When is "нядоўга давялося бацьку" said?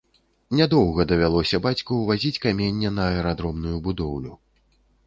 0.59-1.99